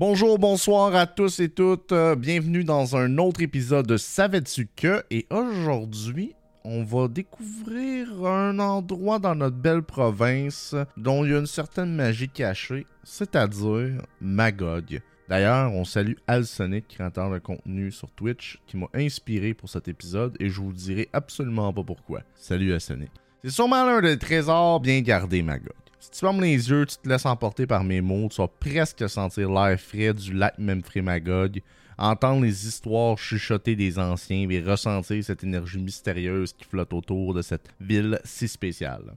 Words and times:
Bonjour, 0.00 0.38
bonsoir 0.38 0.94
à 0.94 1.06
tous 1.06 1.40
et 1.40 1.50
toutes. 1.50 1.92
Euh, 1.92 2.16
bienvenue 2.16 2.64
dans 2.64 2.96
un 2.96 3.18
autre 3.18 3.42
épisode 3.42 3.86
de 3.86 3.98
Savais-tu? 3.98 4.66
Et 5.10 5.26
aujourd'hui, 5.28 6.34
on 6.64 6.82
va 6.84 7.06
découvrir 7.06 8.24
un 8.24 8.58
endroit 8.60 9.18
dans 9.18 9.34
notre 9.34 9.58
belle 9.58 9.82
province 9.82 10.74
dont 10.96 11.22
il 11.22 11.32
y 11.32 11.34
a 11.34 11.38
une 11.38 11.44
certaine 11.44 11.94
magie 11.94 12.30
cachée, 12.30 12.86
c'est-à-dire 13.04 14.00
Magog. 14.22 15.02
D'ailleurs, 15.28 15.70
on 15.74 15.84
salue 15.84 16.16
Alsonic, 16.26 16.88
créateur 16.88 17.30
de 17.30 17.38
contenu 17.38 17.92
sur 17.92 18.10
Twitch, 18.12 18.58
qui 18.66 18.78
m'a 18.78 18.88
inspiré 18.94 19.52
pour 19.52 19.68
cet 19.68 19.86
épisode 19.86 20.34
et 20.40 20.48
je 20.48 20.62
vous 20.62 20.72
dirai 20.72 21.10
absolument 21.12 21.74
pas 21.74 21.84
pourquoi. 21.84 22.22
Salut 22.34 22.72
Alsonic. 22.72 23.10
C'est 23.44 23.50
sûrement 23.50 23.84
l'un 23.84 24.00
des 24.00 24.18
trésors 24.18 24.80
bien 24.80 25.02
gardés, 25.02 25.42
Magog. 25.42 25.74
Si 26.00 26.10
tu 26.10 26.20
fermes 26.20 26.40
les 26.40 26.70
yeux, 26.70 26.86
tu 26.86 26.96
te 26.96 27.06
laisses 27.06 27.26
emporter 27.26 27.66
par 27.66 27.84
mes 27.84 28.00
mots, 28.00 28.30
tu 28.30 28.40
vas 28.40 28.48
presque 28.48 29.06
sentir 29.06 29.50
l'air 29.50 29.78
frais 29.78 30.14
du 30.14 30.32
lac 30.32 30.54
Memphis 30.56 31.02
Magog, 31.02 31.60
entendre 31.98 32.42
les 32.42 32.66
histoires 32.66 33.18
chuchotées 33.18 33.76
des 33.76 33.98
anciens 33.98 34.48
et 34.48 34.62
ressentir 34.62 35.22
cette 35.22 35.44
énergie 35.44 35.78
mystérieuse 35.78 36.54
qui 36.54 36.64
flotte 36.64 36.94
autour 36.94 37.34
de 37.34 37.42
cette 37.42 37.68
ville 37.80 38.18
si 38.24 38.48
spéciale. 38.48 39.14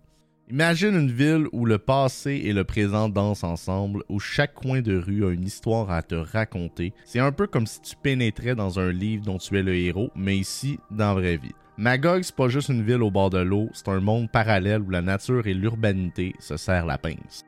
Imagine 0.52 0.95
une 0.95 1.12
ville 1.12 1.48
où 1.54 1.66
le 1.66 1.77
passé 1.77 2.41
et 2.43 2.52
le 2.52 2.66
présent 2.66 3.07
dansent 3.07 3.45
ensemble, 3.45 4.04
où 4.09 4.20
chaque 4.20 4.54
coin 4.54 4.81
de 4.81 4.98
rue 4.98 5.26
a 5.26 5.31
une 5.31 5.45
histoire 5.45 5.90
à 5.90 6.04
te 6.04 6.15
raconter. 6.15 6.93
C'est 7.05 7.20
un 7.20 7.31
peu 7.31 7.48
comme 7.48 7.65
si 7.65 7.81
tu 7.81 7.95
pénétrais 7.95 8.55
dans 8.55 8.77
un 8.77 8.91
livre 8.91 9.23
dont 9.23 9.38
tu 9.38 9.57
es 9.57 9.63
le 9.63 9.73
héros, 9.73 10.12
mais 10.18 10.35
ici, 10.38 10.79
dans 10.91 11.13
la 11.15 11.21
vraie 11.21 11.38
vie. 11.38 11.55
Magog, 11.77 12.22
c'est 12.22 12.36
pas 12.36 12.50
juste 12.50 12.70
une 12.70 12.84
ville 12.84 13.02
au 13.02 13.09
bord 13.09 13.32
de 13.32 13.40
l'eau, 13.40 13.68
c'est 13.73 13.88
un 13.88 14.00
monde 14.00 14.30
parallèle 14.30 14.82
où 14.84 14.91
la 14.91 15.02
nature 15.02 15.48
et 15.48 15.55
l'urbanité 15.55 16.36
se 16.38 16.55
serrent 16.55 16.86
la 16.86 16.99
pince. 16.99 17.44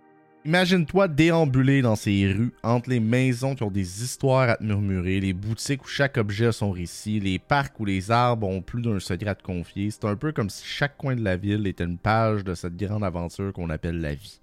Imagine-toi 0.45 1.07
déambuler 1.07 1.83
dans 1.83 1.95
ces 1.95 2.33
rues, 2.33 2.51
entre 2.63 2.89
les 2.89 2.99
maisons 2.99 3.53
qui 3.53 3.61
ont 3.61 3.69
des 3.69 4.03
histoires 4.03 4.49
à 4.49 4.55
te 4.55 4.63
murmurer, 4.63 5.19
les 5.19 5.33
boutiques 5.33 5.83
où 5.83 5.87
chaque 5.87 6.17
objet 6.17 6.47
a 6.47 6.51
son 6.51 6.71
récit, 6.71 7.19
les 7.19 7.37
parcs 7.37 7.79
où 7.79 7.85
les 7.85 8.09
arbres 8.09 8.47
ont 8.47 8.61
plus 8.61 8.81
d'un 8.81 8.99
secret 8.99 9.29
à 9.29 9.35
te 9.35 9.43
confier. 9.43 9.91
C'est 9.91 10.05
un 10.05 10.15
peu 10.15 10.31
comme 10.31 10.49
si 10.49 10.65
chaque 10.65 10.97
coin 10.97 11.15
de 11.15 11.23
la 11.23 11.37
ville 11.37 11.67
était 11.67 11.83
une 11.83 11.99
page 11.99 12.43
de 12.43 12.55
cette 12.55 12.77
grande 12.77 13.03
aventure 13.03 13.53
qu'on 13.53 13.69
appelle 13.69 14.01
la 14.01 14.15
vie. 14.15 14.39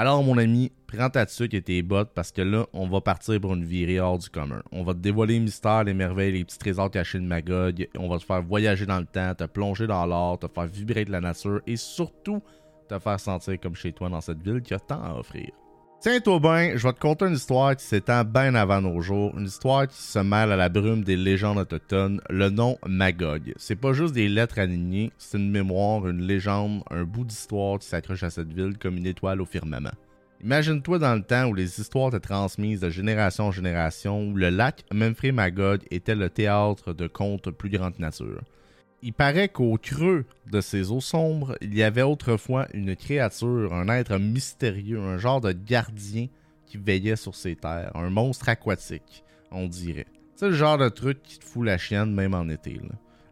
Alors, 0.00 0.22
mon 0.22 0.38
ami, 0.38 0.70
prends 0.86 1.10
ta 1.10 1.26
tuque 1.26 1.54
et 1.54 1.60
tes 1.60 1.82
bottes 1.82 2.12
parce 2.14 2.30
que 2.30 2.40
là, 2.40 2.66
on 2.72 2.86
va 2.86 3.00
partir 3.00 3.40
pour 3.40 3.54
une 3.54 3.64
virée 3.64 3.98
hors 3.98 4.16
du 4.16 4.30
commun. 4.30 4.62
On 4.70 4.84
va 4.84 4.94
te 4.94 5.00
dévoiler 5.00 5.34
les 5.34 5.40
mystères, 5.40 5.82
les 5.82 5.92
merveilles, 5.92 6.30
les 6.30 6.44
petits 6.44 6.56
trésors 6.56 6.88
cachés 6.88 7.18
de 7.18 7.24
Magog. 7.24 7.88
On 7.98 8.08
va 8.08 8.18
te 8.18 8.24
faire 8.24 8.40
voyager 8.40 8.86
dans 8.86 9.00
le 9.00 9.06
temps, 9.06 9.34
te 9.34 9.42
plonger 9.42 9.88
dans 9.88 10.06
l'or, 10.06 10.38
te 10.38 10.46
faire 10.46 10.68
vibrer 10.68 11.04
de 11.04 11.10
la 11.10 11.20
nature 11.20 11.62
et 11.66 11.76
surtout 11.76 12.40
te 12.88 12.96
faire 13.00 13.18
sentir 13.18 13.58
comme 13.58 13.74
chez 13.74 13.92
toi 13.92 14.08
dans 14.08 14.20
cette 14.20 14.40
ville 14.40 14.62
qui 14.62 14.72
a 14.72 14.78
tant 14.78 15.02
à 15.02 15.18
offrir. 15.18 15.50
Tiens-toi 16.00 16.76
je 16.76 16.86
vais 16.86 16.92
te 16.92 17.00
conter 17.00 17.24
une 17.24 17.34
histoire 17.34 17.74
qui 17.74 17.84
s'étend 17.84 18.22
bien 18.22 18.54
avant 18.54 18.80
nos 18.80 19.00
jours, 19.00 19.36
une 19.36 19.46
histoire 19.46 19.88
qui 19.88 20.00
se 20.00 20.20
mêle 20.20 20.52
à 20.52 20.56
la 20.56 20.68
brume 20.68 21.02
des 21.02 21.16
légendes 21.16 21.58
autochtones, 21.58 22.20
le 22.30 22.50
nom 22.50 22.78
Magog. 22.86 23.52
C'est 23.56 23.74
pas 23.74 23.92
juste 23.92 24.14
des 24.14 24.28
lettres 24.28 24.60
alignées, 24.60 25.10
c'est 25.18 25.38
une 25.38 25.50
mémoire, 25.50 26.06
une 26.06 26.22
légende, 26.22 26.84
un 26.88 27.02
bout 27.02 27.24
d'histoire 27.24 27.80
qui 27.80 27.88
s'accroche 27.88 28.22
à 28.22 28.30
cette 28.30 28.52
ville 28.52 28.78
comme 28.78 28.96
une 28.96 29.06
étoile 29.06 29.40
au 29.40 29.44
firmament. 29.44 29.90
Imagine-toi 30.44 31.00
dans 31.00 31.16
le 31.16 31.22
temps 31.22 31.46
où 31.46 31.54
les 31.54 31.80
histoires 31.80 32.14
étaient 32.14 32.20
transmises 32.20 32.80
de 32.80 32.90
génération 32.90 33.46
en 33.46 33.52
génération, 33.52 34.22
où 34.22 34.36
le 34.36 34.50
lac 34.50 34.84
Memphis 34.92 35.32
Magog 35.32 35.80
était 35.90 36.14
le 36.14 36.30
théâtre 36.30 36.92
de 36.92 37.08
contes 37.08 37.50
plus 37.50 37.70
grande 37.70 37.98
nature. 37.98 38.42
Il 39.00 39.12
paraît 39.12 39.48
qu'au 39.48 39.78
creux 39.78 40.24
de 40.50 40.60
ces 40.60 40.90
eaux 40.90 41.00
sombres, 41.00 41.56
il 41.60 41.72
y 41.72 41.84
avait 41.84 42.02
autrefois 42.02 42.66
une 42.74 42.96
créature, 42.96 43.72
un 43.72 43.88
être 43.88 44.18
mystérieux, 44.18 44.98
un 44.98 45.18
genre 45.18 45.40
de 45.40 45.52
gardien 45.52 46.26
qui 46.66 46.78
veillait 46.78 47.14
sur 47.14 47.36
ces 47.36 47.54
terres, 47.54 47.92
un 47.94 48.10
monstre 48.10 48.48
aquatique, 48.48 49.22
on 49.52 49.66
dirait. 49.68 50.06
C'est 50.34 50.48
le 50.48 50.54
genre 50.54 50.78
de 50.78 50.88
truc 50.88 51.22
qui 51.22 51.38
te 51.38 51.44
fout 51.44 51.64
la 51.64 51.78
chienne 51.78 52.12
même 52.12 52.34
en 52.34 52.48
été. 52.48 52.80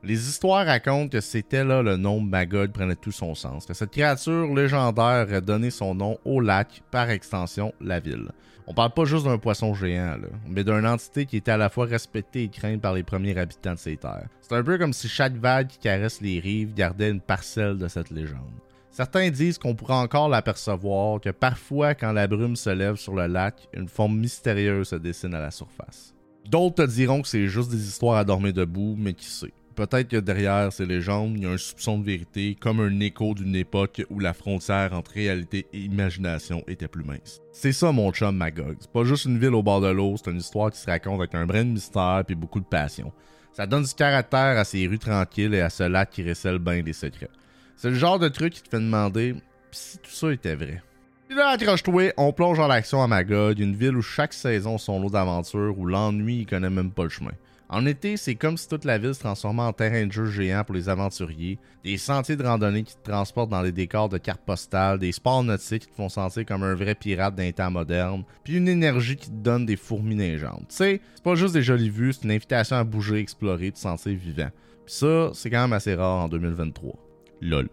Les 0.04 0.28
histoires 0.28 0.66
racontent 0.66 1.08
que 1.08 1.20
c'était 1.20 1.64
là 1.64 1.82
le 1.82 1.96
nom 1.96 2.20
Magog 2.20 2.70
prenait 2.70 2.94
tout 2.94 3.10
son 3.10 3.34
sens, 3.34 3.66
que 3.66 3.74
cette 3.74 3.90
créature 3.90 4.54
légendaire 4.54 5.26
a 5.32 5.40
donné 5.40 5.70
son 5.70 5.96
nom 5.96 6.16
au 6.24 6.40
lac, 6.40 6.82
par 6.92 7.10
extension 7.10 7.74
la 7.80 7.98
ville. 7.98 8.30
On 8.68 8.74
parle 8.74 8.90
pas 8.90 9.04
juste 9.04 9.24
d'un 9.24 9.38
poisson 9.38 9.74
géant, 9.74 10.16
mais 10.48 10.64
d'une 10.64 10.86
entité 10.86 11.24
qui 11.24 11.36
était 11.36 11.52
à 11.52 11.56
la 11.56 11.68
fois 11.68 11.86
respectée 11.86 12.42
et 12.42 12.48
crainte 12.48 12.80
par 12.80 12.94
les 12.94 13.04
premiers 13.04 13.38
habitants 13.38 13.74
de 13.74 13.78
ces 13.78 13.96
terres. 13.96 14.28
C'est 14.40 14.56
un 14.56 14.62
peu 14.64 14.76
comme 14.76 14.92
si 14.92 15.08
chaque 15.08 15.36
vague 15.36 15.68
qui 15.68 15.78
caresse 15.78 16.20
les 16.20 16.40
rives 16.40 16.74
gardait 16.74 17.10
une 17.10 17.20
parcelle 17.20 17.78
de 17.78 17.86
cette 17.86 18.10
légende. 18.10 18.52
Certains 18.90 19.30
disent 19.30 19.58
qu'on 19.58 19.74
pourrait 19.74 19.94
encore 19.94 20.28
l'apercevoir, 20.28 21.20
que 21.20 21.30
parfois, 21.30 21.94
quand 21.94 22.12
la 22.12 22.26
brume 22.26 22.56
se 22.56 22.70
lève 22.70 22.96
sur 22.96 23.14
le 23.14 23.26
lac, 23.26 23.68
une 23.72 23.88
forme 23.88 24.18
mystérieuse 24.18 24.88
se 24.88 24.96
dessine 24.96 25.34
à 25.34 25.40
la 25.40 25.50
surface. 25.50 26.14
D'autres 26.48 26.86
te 26.86 26.90
diront 26.90 27.22
que 27.22 27.28
c'est 27.28 27.46
juste 27.46 27.70
des 27.70 27.86
histoires 27.88 28.16
à 28.16 28.24
dormir 28.24 28.52
debout, 28.52 28.96
mais 28.98 29.12
qui 29.12 29.26
sait? 29.26 29.52
Peut-être 29.76 30.08
que 30.08 30.16
derrière 30.16 30.72
ces 30.72 30.86
légendes, 30.86 31.34
il 31.36 31.42
y 31.42 31.46
a 31.46 31.50
un 31.50 31.58
soupçon 31.58 31.98
de 31.98 32.04
vérité, 32.06 32.56
comme 32.58 32.80
un 32.80 32.98
écho 33.00 33.34
d'une 33.34 33.54
époque 33.54 34.02
où 34.08 34.18
la 34.18 34.32
frontière 34.32 34.94
entre 34.94 35.12
réalité 35.12 35.66
et 35.74 35.80
imagination 35.80 36.64
était 36.66 36.88
plus 36.88 37.04
mince. 37.04 37.42
C'est 37.52 37.72
ça 37.72 37.92
mon 37.92 38.10
chum 38.10 38.34
Magog. 38.34 38.76
C'est 38.80 38.90
pas 38.90 39.04
juste 39.04 39.26
une 39.26 39.38
ville 39.38 39.54
au 39.54 39.62
bord 39.62 39.82
de 39.82 39.88
l'eau, 39.88 40.14
c'est 40.16 40.30
une 40.30 40.38
histoire 40.38 40.70
qui 40.70 40.78
se 40.78 40.86
raconte 40.86 41.20
avec 41.20 41.34
un 41.34 41.44
brin 41.44 41.64
de 41.66 41.72
mystère 41.72 42.24
et 42.26 42.34
beaucoup 42.34 42.60
de 42.60 42.64
passion. 42.64 43.12
Ça 43.52 43.66
donne 43.66 43.82
du 43.82 43.92
caractère 43.92 44.58
à 44.58 44.64
ces 44.64 44.86
rues 44.86 44.98
tranquilles 44.98 45.52
et 45.52 45.60
à 45.60 45.68
ce 45.68 45.82
lac 45.82 46.08
qui 46.08 46.26
recèle 46.26 46.58
bien 46.58 46.82
des 46.82 46.94
secrets. 46.94 47.28
C'est 47.76 47.90
le 47.90 47.96
genre 47.96 48.18
de 48.18 48.28
truc 48.28 48.54
qui 48.54 48.62
te 48.62 48.70
fait 48.70 48.80
demander 48.80 49.34
si 49.72 49.98
tout 49.98 50.10
ça 50.10 50.32
était 50.32 50.54
vrai? 50.54 50.82
Puis 51.28 51.36
là, 51.36 51.48
accroche-toi, 51.48 52.12
on 52.16 52.32
plonge 52.32 52.56
dans 52.56 52.68
l'action 52.68 53.02
à 53.02 53.06
Magog, 53.06 53.58
une 53.58 53.74
ville 53.74 53.96
où 53.96 54.02
chaque 54.02 54.32
saison 54.32 54.78
son 54.78 55.00
lot 55.00 55.10
d'aventures, 55.10 55.78
où 55.78 55.84
l'ennui 55.84 56.40
il 56.40 56.46
connaît 56.46 56.70
même 56.70 56.92
pas 56.92 57.02
le 57.02 57.10
chemin. 57.10 57.32
En 57.68 57.84
été, 57.84 58.16
c'est 58.16 58.36
comme 58.36 58.56
si 58.56 58.68
toute 58.68 58.84
la 58.84 58.96
ville 58.96 59.14
se 59.14 59.20
transformait 59.20 59.62
en 59.62 59.72
terrain 59.72 60.06
de 60.06 60.12
jeu 60.12 60.26
géant 60.26 60.62
pour 60.62 60.74
les 60.76 60.88
aventuriers, 60.88 61.58
des 61.82 61.96
sentiers 61.96 62.36
de 62.36 62.44
randonnée 62.44 62.84
qui 62.84 62.94
te 62.94 63.10
transportent 63.10 63.50
dans 63.50 63.62
les 63.62 63.72
décors 63.72 64.08
de 64.08 64.18
cartes 64.18 64.44
postales, 64.46 65.00
des 65.00 65.10
sports 65.10 65.42
nautiques 65.42 65.82
qui 65.82 65.88
te 65.88 65.96
font 65.96 66.08
sentir 66.08 66.46
comme 66.46 66.62
un 66.62 66.74
vrai 66.74 66.94
pirate 66.94 67.34
d'un 67.34 67.50
temps 67.50 67.70
moderne, 67.70 68.22
puis 68.44 68.56
une 68.56 68.68
énergie 68.68 69.16
qui 69.16 69.30
te 69.30 69.34
donne 69.34 69.66
des 69.66 69.76
fourmis 69.76 70.14
neigeantes. 70.14 70.68
Tu 70.68 70.76
sais, 70.76 71.00
c'est 71.14 71.24
pas 71.24 71.34
juste 71.34 71.54
des 71.54 71.62
jolies 71.62 71.90
vues, 71.90 72.12
c'est 72.12 72.24
une 72.24 72.30
invitation 72.30 72.76
à 72.76 72.84
bouger, 72.84 73.18
explorer, 73.18 73.72
te 73.72 73.78
sentir 73.78 74.16
vivant. 74.16 74.50
Puis 74.84 74.94
ça, 74.94 75.30
c'est 75.34 75.50
quand 75.50 75.62
même 75.62 75.72
assez 75.72 75.94
rare 75.94 76.24
en 76.24 76.28
2023. 76.28 76.94
LOL. 77.40 77.68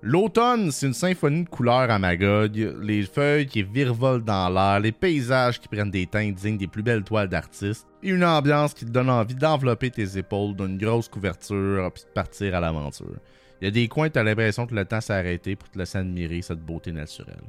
L'automne, 0.00 0.70
c'est 0.70 0.86
une 0.86 0.94
symphonie 0.94 1.42
de 1.42 1.48
couleurs 1.48 1.90
à 1.90 1.98
Magog, 1.98 2.54
les 2.80 3.02
feuilles 3.02 3.46
qui 3.46 3.64
virevolent 3.64 4.22
dans 4.22 4.48
l'air, 4.48 4.78
les 4.78 4.92
paysages 4.92 5.58
qui 5.58 5.66
prennent 5.66 5.90
des 5.90 6.06
teintes 6.06 6.36
dignes 6.36 6.56
des 6.56 6.68
plus 6.68 6.84
belles 6.84 7.02
toiles 7.02 7.28
d'artistes, 7.28 7.84
et 8.04 8.10
une 8.10 8.24
ambiance 8.24 8.74
qui 8.74 8.84
te 8.84 8.90
donne 8.90 9.10
envie 9.10 9.34
d'envelopper 9.34 9.90
tes 9.90 10.16
épaules 10.16 10.54
d'une 10.54 10.78
grosse 10.78 11.08
couverture 11.08 11.90
puis 11.92 12.04
de 12.04 12.12
partir 12.14 12.54
à 12.54 12.60
l'aventure. 12.60 13.16
Il 13.60 13.64
y 13.64 13.68
a 13.68 13.72
des 13.72 13.88
coins 13.88 14.06
où 14.06 14.10
tu 14.10 14.20
as 14.20 14.22
l'impression 14.22 14.68
que 14.68 14.74
le 14.76 14.84
temps 14.84 15.00
s'est 15.00 15.14
arrêté 15.14 15.56
pour 15.56 15.68
te 15.68 15.76
laisser 15.76 15.98
admirer 15.98 16.42
cette 16.42 16.64
beauté 16.64 16.92
naturelle. 16.92 17.42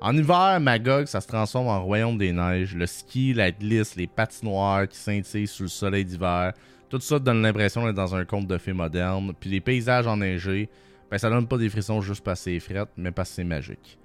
En 0.00 0.16
hiver, 0.16 0.58
Magog, 0.58 1.04
ça 1.04 1.20
se 1.20 1.28
transforme 1.28 1.68
en 1.68 1.84
royaume 1.84 2.16
des 2.16 2.32
neiges, 2.32 2.74
le 2.74 2.86
ski, 2.86 3.34
la 3.34 3.50
glisse, 3.50 3.96
les 3.96 4.06
patinoires 4.06 4.88
qui 4.88 4.96
scintillent 4.96 5.46
sous 5.46 5.64
le 5.64 5.68
soleil 5.68 6.06
d'hiver, 6.06 6.54
tout 6.88 6.98
ça 7.00 7.18
te 7.18 7.24
donne 7.24 7.42
l'impression 7.42 7.84
d'être 7.84 7.94
dans 7.94 8.14
un 8.14 8.24
conte 8.24 8.46
de 8.46 8.56
fées 8.56 8.72
moderne, 8.72 9.34
puis 9.38 9.50
les 9.50 9.60
paysages 9.60 10.06
enneigés, 10.06 10.70
ben 11.10 11.18
ça 11.18 11.30
donne 11.30 11.48
pas 11.48 11.58
des 11.58 11.68
frissons 11.68 12.00
juste 12.00 12.22
parce 12.24 12.40
que 12.40 12.44
c'est 12.44 12.60
frette, 12.60 12.90
mais 12.96 13.10
parce 13.10 13.30
que 13.30 13.36
c'est 13.36 13.44
magique. 13.44 13.98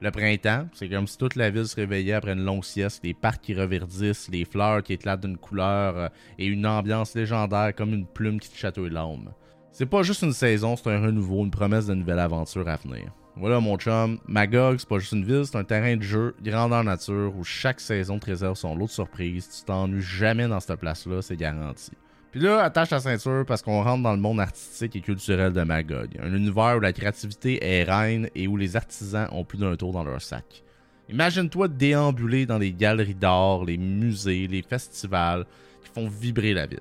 Le 0.00 0.12
printemps, 0.12 0.68
c'est 0.74 0.88
comme 0.88 1.08
si 1.08 1.18
toute 1.18 1.34
la 1.34 1.50
ville 1.50 1.66
se 1.66 1.74
réveillait 1.74 2.12
après 2.12 2.32
une 2.32 2.44
longue 2.44 2.64
sieste, 2.64 3.00
les 3.02 3.14
parcs 3.14 3.40
qui 3.40 3.54
reverdissent, 3.54 4.28
les 4.30 4.44
fleurs 4.44 4.82
qui 4.84 4.92
éclatent 4.92 5.22
d'une 5.22 5.36
couleur 5.36 5.96
euh, 5.96 6.08
et 6.38 6.46
une 6.46 6.66
ambiance 6.66 7.16
légendaire 7.16 7.74
comme 7.74 7.92
une 7.92 8.06
plume 8.06 8.38
qui 8.38 8.48
te 8.48 8.56
chatouille 8.56 8.90
l'âme. 8.90 9.32
C'est 9.72 9.86
pas 9.86 10.02
juste 10.02 10.22
une 10.22 10.32
saison, 10.32 10.76
c'est 10.76 10.90
un 10.90 11.00
renouveau, 11.00 11.44
une 11.44 11.50
promesse 11.50 11.86
de 11.86 11.94
nouvelle 11.94 12.20
aventure 12.20 12.68
à 12.68 12.76
venir. 12.76 13.12
Voilà 13.36 13.60
mon 13.60 13.76
chum, 13.76 14.18
Magog, 14.26 14.78
c'est 14.78 14.88
pas 14.88 14.98
juste 14.98 15.12
une 15.12 15.24
ville, 15.24 15.44
c'est 15.46 15.56
un 15.56 15.64
terrain 15.64 15.96
de 15.96 16.02
jeu, 16.02 16.34
grandeur 16.42 16.82
nature, 16.82 17.32
où 17.36 17.44
chaque 17.44 17.80
saison 17.80 18.18
te 18.18 18.26
réserve 18.26 18.56
son 18.56 18.74
lot 18.74 18.86
de 18.86 18.90
surprises. 18.90 19.48
Tu 19.48 19.64
t'ennuies 19.64 20.00
jamais 20.00 20.48
dans 20.48 20.58
cette 20.60 20.80
place-là, 20.80 21.22
c'est 21.22 21.36
garanti. 21.36 21.92
Puis 22.30 22.40
là, 22.40 22.62
attache 22.62 22.90
ta 22.90 23.00
ceinture 23.00 23.44
parce 23.46 23.62
qu'on 23.62 23.82
rentre 23.82 24.02
dans 24.02 24.12
le 24.12 24.20
monde 24.20 24.40
artistique 24.40 24.94
et 24.96 25.00
culturel 25.00 25.52
de 25.52 25.62
Magog. 25.62 26.10
Un 26.22 26.34
univers 26.34 26.76
où 26.76 26.80
la 26.80 26.92
créativité 26.92 27.58
est 27.64 27.84
reine 27.84 28.28
et 28.34 28.46
où 28.46 28.56
les 28.56 28.76
artisans 28.76 29.28
ont 29.32 29.44
plus 29.44 29.58
d'un 29.58 29.76
tour 29.76 29.92
dans 29.92 30.04
leur 30.04 30.20
sac. 30.20 30.62
Imagine-toi 31.08 31.68
déambuler 31.68 32.44
dans 32.44 32.58
les 32.58 32.72
galeries 32.72 33.14
d'art, 33.14 33.64
les 33.64 33.78
musées, 33.78 34.46
les 34.46 34.60
festivals 34.60 35.46
qui 35.82 35.90
font 35.90 36.08
vibrer 36.08 36.52
la 36.52 36.66
ville. 36.66 36.78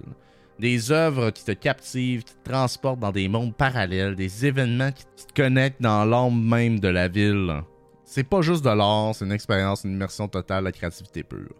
Des 0.60 0.92
œuvres 0.92 1.30
qui 1.30 1.46
te 1.46 1.54
captivent, 1.54 2.24
qui 2.24 2.34
te 2.34 2.50
transportent 2.50 3.00
dans 3.00 3.12
des 3.14 3.30
mondes 3.30 3.56
parallèles, 3.56 4.16
des 4.16 4.46
événements 4.46 4.92
qui 4.92 5.06
te 5.06 5.34
connectent 5.34 5.82
dans 5.82 6.04
l'âme 6.04 6.44
même 6.44 6.82
de 6.82 6.90
la 6.90 7.08
ville. 7.08 7.62
C'est 8.04 8.24
pas 8.28 8.42
juste 8.42 8.66
de 8.66 8.70
l'art, 8.70 9.16
c'est 9.16 9.24
une 9.24 9.32
expérience, 9.32 9.86
une 9.86 9.94
immersion 9.94 10.28
totale 10.28 10.66
la 10.66 10.72
créativité 10.74 11.24
pure. 11.24 11.56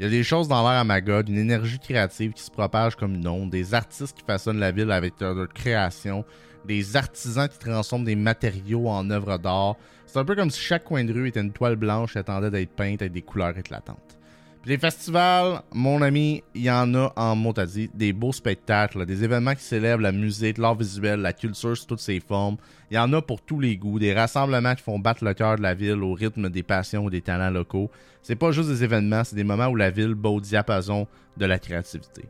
Il 0.00 0.02
y 0.02 0.06
a 0.06 0.10
des 0.10 0.24
choses 0.24 0.48
dans 0.48 0.60
l'air 0.62 0.80
à 0.80 0.84
Magog, 0.84 1.28
une 1.28 1.38
énergie 1.38 1.78
créative 1.78 2.32
qui 2.32 2.42
se 2.42 2.50
propage 2.50 2.96
comme 2.96 3.14
une 3.14 3.28
onde, 3.28 3.50
des 3.50 3.74
artistes 3.74 4.16
qui 4.16 4.24
façonnent 4.24 4.58
la 4.58 4.72
ville 4.72 4.90
avec 4.90 5.14
leur, 5.20 5.48
création, 5.48 6.24
des 6.64 6.96
artisans 6.96 7.48
qui 7.48 7.58
transforment 7.58 8.04
des 8.04 8.16
matériaux 8.16 8.88
en 8.88 9.08
œuvres 9.10 9.38
d'art. 9.38 9.76
C'est 10.06 10.18
un 10.18 10.24
peu 10.24 10.34
comme 10.34 10.50
si 10.50 10.60
chaque 10.60 10.82
coin 10.82 11.04
de 11.04 11.12
rue 11.12 11.28
était 11.28 11.40
une 11.40 11.52
toile 11.52 11.76
blanche 11.76 12.16
et 12.16 12.18
attendait 12.18 12.50
d'être 12.50 12.74
peinte 12.74 13.02
avec 13.02 13.12
des 13.12 13.22
couleurs 13.22 13.56
éclatantes. 13.56 14.18
Les 14.66 14.78
festivals, 14.78 15.60
mon 15.74 16.00
ami, 16.00 16.42
il 16.54 16.62
y 16.62 16.70
en 16.70 16.94
a 16.94 17.12
en 17.16 17.36
mot 17.36 17.52
dit, 17.52 17.90
des 17.92 18.14
beaux 18.14 18.32
spectacles, 18.32 19.04
des 19.04 19.22
événements 19.22 19.54
qui 19.54 19.62
célèbrent 19.62 20.02
la 20.02 20.10
musique, 20.10 20.56
l'art 20.56 20.74
visuel, 20.74 21.20
la 21.20 21.34
culture 21.34 21.76
sous 21.76 21.84
toutes 21.84 22.00
ses 22.00 22.18
formes. 22.18 22.56
Il 22.90 22.94
y 22.94 22.98
en 22.98 23.12
a 23.12 23.20
pour 23.20 23.42
tous 23.42 23.60
les 23.60 23.76
goûts, 23.76 23.98
des 23.98 24.14
rassemblements 24.14 24.74
qui 24.74 24.82
font 24.82 24.98
battre 24.98 25.22
le 25.22 25.34
cœur 25.34 25.56
de 25.56 25.62
la 25.62 25.74
ville 25.74 26.02
au 26.02 26.14
rythme 26.14 26.48
des 26.48 26.62
passions 26.62 27.04
ou 27.04 27.10
des 27.10 27.20
talents 27.20 27.50
locaux. 27.50 27.90
C'est 28.22 28.36
pas 28.36 28.52
juste 28.52 28.70
des 28.70 28.82
événements, 28.82 29.22
c'est 29.22 29.36
des 29.36 29.44
moments 29.44 29.66
où 29.66 29.76
la 29.76 29.90
ville 29.90 30.14
bat 30.14 30.30
au 30.30 30.40
diapason 30.40 31.06
de 31.36 31.44
la 31.44 31.58
créativité. 31.58 32.24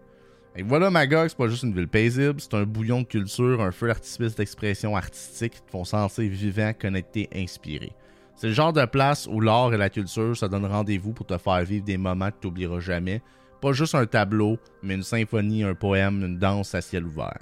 Et 0.57 0.65
voilà, 0.65 0.91
Magog, 0.91 1.29
c'est 1.29 1.39
pas 1.39 1.49
juste 1.49 1.63
une 1.63 1.75
ville 1.75 1.87
paisible, 1.87 2.41
c'est 2.41 2.55
un 2.55 2.65
bouillon 2.65 3.03
de 3.03 3.07
culture, 3.07 3.61
un 3.61 3.71
feu 3.71 3.87
d'artifice 3.87 4.35
d'expression 4.35 4.97
artistique 4.97 5.53
qui 5.53 5.63
te 5.63 5.71
font 5.71 5.85
sentir 5.85 6.29
vivant, 6.29 6.73
connecté, 6.77 7.29
inspiré. 7.33 7.93
C'est 8.37 8.49
le 8.49 8.53
genre 8.53 8.73
de 8.73 8.85
place 8.85 9.29
où 9.31 9.41
l'art 9.41 9.73
et 9.73 9.77
la 9.77 9.91
culture 9.91 10.37
se 10.37 10.47
donnent 10.47 10.67
rendez-vous 10.67 11.13
pour 11.13 11.27
te 11.27 11.39
faire 11.39 11.65
vivre 11.65 11.85
des 11.85 11.97
moments 11.97 12.31
que 12.31 12.37
tu 12.41 12.47
n'oublieras 12.49 12.81
jamais. 12.81 13.23
Pas 13.61 13.73
juste 13.73 13.95
un 13.95 14.07
tableau, 14.07 14.59
mais 14.83 14.95
une 14.95 15.03
symphonie, 15.03 15.63
un 15.63 15.75
poème, 15.75 16.23
une 16.23 16.39
danse 16.39 16.75
à 16.75 16.81
ciel 16.81 17.05
ouvert. 17.05 17.39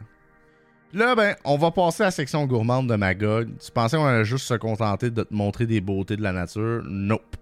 Là, 0.93 1.15
ben, 1.15 1.35
on 1.45 1.57
va 1.57 1.71
passer 1.71 2.03
à 2.03 2.07
la 2.07 2.11
section 2.11 2.45
gourmande 2.45 2.89
de 2.89 2.97
Magog. 2.97 3.49
Tu 3.59 3.71
pensais 3.73 3.97
qu'on 3.97 4.05
allait 4.05 4.27
juste 4.27 4.47
se 4.47 4.55
contenter 4.55 5.11
de 5.11 5.23
te 5.23 5.33
montrer 5.33 5.67
des 5.67 5.81
beautés 5.81 6.17
de 6.17 6.23
la 6.23 6.33
nature? 6.33 6.83
Nope. 6.85 7.37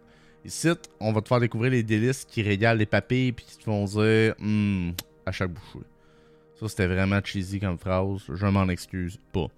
Ici, 0.44 0.68
on 1.00 1.12
va 1.12 1.20
te 1.20 1.28
faire 1.28 1.40
découvrir 1.40 1.72
les 1.72 1.82
délices 1.82 2.24
qui 2.24 2.42
régalent 2.42 2.78
les 2.78 2.86
papilles 2.86 3.28
et 3.28 3.32
qui 3.32 3.58
te 3.58 3.64
font 3.64 3.84
dire 3.84 4.34
hum 4.40 4.92
à 5.26 5.32
chaque 5.32 5.50
bouchée. 5.50 5.84
Ça, 6.58 6.68
c'était 6.68 6.86
vraiment 6.86 7.20
cheesy 7.22 7.58
comme 7.58 7.76
phrase. 7.76 8.22
Je 8.32 8.46
m'en 8.46 8.68
excuse 8.68 9.18
pas. 9.32 9.48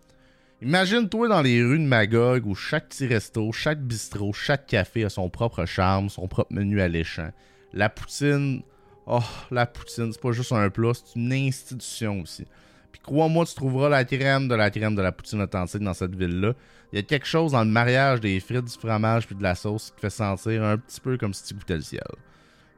Imagine-toi 0.63 1.27
dans 1.27 1.43
les 1.43 1.61
rues 1.61 1.81
de 1.81 1.85
Magog 1.85 2.47
où 2.47 2.55
chaque 2.55 2.91
petit 2.91 3.09
resto, 3.09 3.51
chaque 3.51 3.81
bistrot, 3.83 4.33
chaque 4.33 4.69
café 4.69 5.03
a 5.05 5.09
son 5.09 5.29
propre 5.29 5.65
charme, 5.67 6.09
son 6.09 6.29
propre 6.29 6.53
menu 6.53 6.81
alléchant. 6.81 7.33
La 7.73 7.89
poutine, 7.89 8.63
oh, 9.07 9.25
la 9.51 9.67
poutine, 9.67 10.13
c'est 10.13 10.23
pas 10.23 10.31
juste 10.31 10.53
un 10.53 10.71
plat, 10.71 10.93
c'est 10.95 11.19
une 11.19 11.33
institution 11.33 12.21
aussi. 12.21 12.47
Puis 12.93 13.01
crois-moi, 13.03 13.45
tu 13.45 13.57
trouveras 13.57 13.89
la 13.89 14.05
crème 14.05 14.47
de 14.47 14.55
la 14.55 14.71
crème 14.71 14.95
de 14.95 15.03
la 15.03 15.11
poutine 15.11 15.41
authentique 15.41 15.83
dans 15.83 15.95
cette 15.95 16.15
ville-là. 16.15 16.53
Il 16.93 16.97
y 16.97 16.99
a 17.01 17.03
quelque 17.03 17.27
chose 17.27 17.51
dans 17.51 17.65
le 17.65 17.71
mariage 17.71 18.21
des 18.21 18.39
frites, 18.39 18.67
du 18.67 18.79
fromage 18.79 19.27
puis 19.27 19.35
de 19.35 19.43
la 19.43 19.57
sauce 19.57 19.87
qui 19.87 19.97
te 19.97 20.01
fait 20.03 20.11
sentir 20.11 20.63
un 20.63 20.79
petit 20.79 21.01
peu 21.01 21.19
comme 21.19 21.35
si 21.35 21.43
tu 21.43 21.55
goûtais 21.55 21.75
le 21.75 21.83
ciel. 21.83 22.05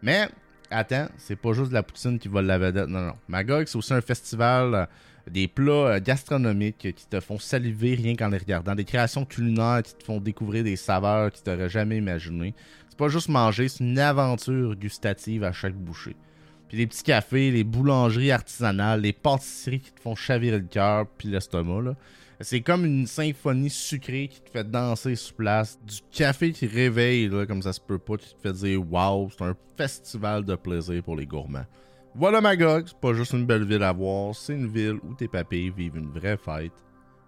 Mais, 0.00 0.30
attends, 0.70 1.08
c'est 1.18 1.36
pas 1.36 1.52
juste 1.52 1.70
la 1.70 1.82
poutine 1.82 2.18
qui 2.18 2.28
va 2.28 2.40
la 2.40 2.56
vedette, 2.56 2.88
non, 2.88 3.02
non. 3.02 3.16
Magog, 3.28 3.66
c'est 3.66 3.76
aussi 3.76 3.92
un 3.92 4.00
festival 4.00 4.88
des 5.30 5.48
plats 5.48 5.72
euh, 5.72 6.00
gastronomiques 6.00 6.94
qui 6.94 7.06
te 7.08 7.20
font 7.20 7.38
saliver 7.38 7.94
rien 7.94 8.14
qu'en 8.14 8.28
les 8.28 8.38
regardant, 8.38 8.74
des 8.74 8.84
créations 8.84 9.24
culinaires 9.24 9.82
qui 9.82 9.94
te 9.94 10.04
font 10.04 10.20
découvrir 10.20 10.64
des 10.64 10.76
saveurs 10.76 11.32
que 11.32 11.38
tu 11.38 11.50
n'aurais 11.50 11.68
jamais 11.68 11.98
imaginées. 11.98 12.54
C'est 12.90 12.98
pas 12.98 13.08
juste 13.08 13.28
manger, 13.28 13.68
c'est 13.68 13.82
une 13.82 13.98
aventure 13.98 14.76
gustative 14.76 15.44
à 15.44 15.52
chaque 15.52 15.74
bouchée. 15.74 16.16
Puis 16.68 16.78
les 16.78 16.86
petits 16.86 17.02
cafés, 17.02 17.50
les 17.50 17.64
boulangeries 17.64 18.30
artisanales, 18.30 19.00
les 19.00 19.12
pâtisseries 19.12 19.80
qui 19.80 19.92
te 19.92 20.00
font 20.00 20.14
chavirer 20.14 20.58
le 20.58 20.66
cœur 20.66 21.06
puis 21.18 21.28
l'estomac, 21.28 21.94
C'est 22.40 22.60
comme 22.60 22.84
une 22.84 23.06
symphonie 23.06 23.70
sucrée 23.70 24.28
qui 24.28 24.40
te 24.40 24.50
fait 24.50 24.68
danser 24.68 25.16
sur 25.16 25.34
place. 25.34 25.78
Du 25.86 25.96
café 26.10 26.52
qui 26.52 26.66
réveille, 26.66 27.30
comme 27.46 27.62
ça 27.62 27.72
se 27.72 27.80
peut 27.80 27.98
pas, 27.98 28.16
qui 28.16 28.34
te 28.34 28.40
fait 28.40 28.52
dire 28.52 28.92
Waouh, 28.92 29.30
c'est 29.30 29.44
un 29.44 29.56
festival 29.76 30.44
de 30.44 30.54
plaisir 30.54 31.02
pour 31.02 31.16
les 31.16 31.26
gourmands. 31.26 31.66
Voilà 32.16 32.40
Magog, 32.40 32.84
c'est 32.86 33.00
pas 33.00 33.12
juste 33.12 33.32
une 33.32 33.44
belle 33.44 33.64
ville 33.64 33.82
à 33.82 33.92
voir, 33.92 34.36
c'est 34.36 34.54
une 34.54 34.68
ville 34.68 35.00
où 35.02 35.14
tes 35.14 35.26
papilles 35.26 35.70
vivent 35.70 35.96
une 35.96 36.10
vraie 36.10 36.36
fête, 36.36 36.70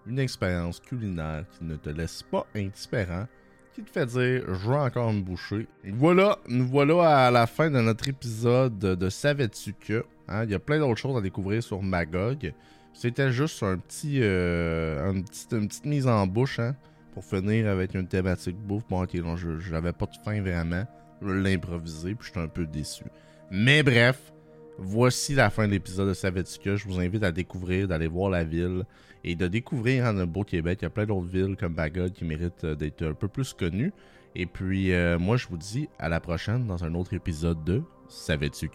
une 0.05 0.17
expérience 0.17 0.79
culinaire 0.79 1.43
qui 1.51 1.65
ne 1.65 1.75
te 1.75 1.89
laisse 1.89 2.23
pas 2.23 2.47
indifférent, 2.55 3.27
qui 3.73 3.83
te 3.83 3.89
fait 3.89 4.05
dire 4.05 4.43
je 4.47 4.69
veux 4.69 4.75
encore 4.75 5.11
me 5.11 5.19
boucher. 5.19 5.67
Voilà, 5.83 6.37
nous 6.47 6.65
voilà 6.65 7.27
à 7.27 7.31
la 7.31 7.47
fin 7.47 7.69
de 7.69 7.81
notre 7.81 8.07
épisode 8.07 8.79
de 8.79 9.09
Savais-tu 9.09 9.73
que 9.73 10.05
hein? 10.29 10.45
Il 10.45 10.51
y 10.51 10.55
a 10.55 10.59
plein 10.59 10.79
d'autres 10.79 11.01
choses 11.01 11.17
à 11.17 11.21
découvrir 11.21 11.61
sur 11.61 11.83
Magog. 11.83 12.53
C'était 12.93 13.33
juste 13.33 13.61
un 13.63 13.77
petit, 13.77 14.19
euh, 14.21 15.11
une, 15.11 15.25
petite, 15.25 15.85
mise 15.85 16.07
en 16.07 16.25
bouche 16.25 16.59
hein, 16.59 16.77
pour 17.13 17.25
finir 17.25 17.67
avec 17.67 17.93
une 17.93 18.07
thématique 18.07 18.57
bouffe. 18.57 18.87
Bon, 18.89 19.03
ok, 19.03 19.15
non, 19.15 19.35
j'avais 19.35 19.91
pas 19.91 20.05
de 20.05 20.15
faim 20.23 20.41
vraiment. 20.41 20.85
Je 21.21 21.27
l'ai 21.27 21.55
improvisé, 21.55 22.15
puis 22.15 22.27
j'étais 22.27 22.39
un 22.39 22.47
peu 22.47 22.65
déçu. 22.65 23.03
Mais 23.51 23.83
bref, 23.83 24.33
Voici 24.79 25.33
la 25.33 25.49
fin 25.49 25.65
de 25.65 25.71
l'épisode 25.71 26.09
de 26.09 26.13
Savetica. 26.13 26.75
Je 26.75 26.87
vous 26.87 26.99
invite 26.99 27.23
à 27.23 27.31
découvrir, 27.31 27.87
d'aller 27.87 28.07
voir 28.07 28.29
la 28.29 28.43
ville 28.43 28.83
et 29.23 29.35
de 29.35 29.47
découvrir 29.47 30.05
un 30.05 30.25
beau 30.27 30.43
Québec. 30.43 30.79
Il 30.81 30.85
y 30.85 30.87
a 30.87 30.91
plein 30.91 31.05
d'autres 31.05 31.25
villes 31.25 31.55
comme 31.59 31.73
Bagod 31.73 32.13
qui 32.13 32.25
méritent 32.25 32.63
euh, 32.63 32.75
d'être 32.75 33.03
un 33.03 33.13
peu 33.13 33.27
plus 33.27 33.53
connues. 33.53 33.91
Et 34.35 34.45
puis, 34.45 34.93
euh, 34.93 35.17
moi, 35.17 35.35
je 35.35 35.47
vous 35.47 35.57
dis 35.57 35.89
à 35.97 36.09
la 36.09 36.19
prochaine 36.19 36.67
dans 36.67 36.83
un 36.83 36.93
autre 36.93 37.13
épisode 37.15 37.63
de 37.63 37.81
Savais-tu? 38.07 38.69